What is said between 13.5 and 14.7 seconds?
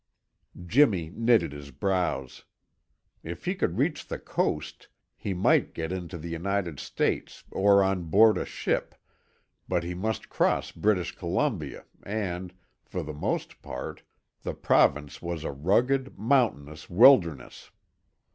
part, the